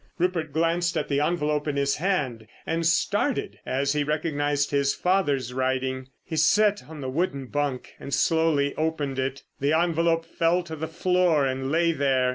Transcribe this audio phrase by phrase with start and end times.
[0.17, 5.53] Rupert glanced at the envelope in his hand, and started as he recognised his father's
[5.53, 6.07] writing.
[6.25, 9.43] He sat on the wooden bunk and slowly opened it.
[9.59, 12.29] The envelope fell to the floor and lay there.